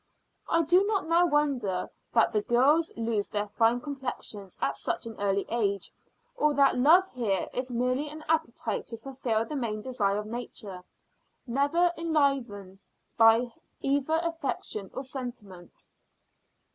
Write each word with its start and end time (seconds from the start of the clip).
I 0.49 0.63
do 0.63 0.83
not 0.87 1.07
now 1.07 1.27
wonder 1.27 1.87
that 2.11 2.33
the 2.33 2.41
girls 2.41 2.91
lose 2.97 3.27
their 3.27 3.47
fine 3.47 3.79
complexions 3.79 4.57
at 4.59 4.75
such 4.75 5.05
an 5.05 5.15
early 5.19 5.45
age, 5.49 5.91
or 6.35 6.55
that 6.55 6.75
love 6.75 7.07
here 7.11 7.47
is 7.53 7.69
merely 7.69 8.09
an 8.09 8.23
appetite 8.27 8.87
to 8.87 8.97
fulfil 8.97 9.45
the 9.45 9.55
main 9.55 9.79
design 9.79 10.17
of 10.17 10.25
Nature, 10.25 10.83
never 11.45 11.91
enlivened 11.95 12.79
by 13.15 13.53
either 13.83 14.17
affection 14.23 14.89
or 14.91 15.03
sentiment. 15.03 15.85